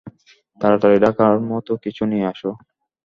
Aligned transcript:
তাড়াতাড়ি 0.61 0.97
ঢাকার 1.03 1.35
মতো 1.49 1.71
কিছু 1.83 2.03
নিয়ে 2.05 2.25
আসো! 2.31 2.51